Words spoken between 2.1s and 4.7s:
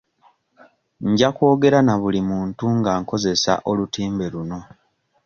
muntu nga nkozesa olutimbe luno.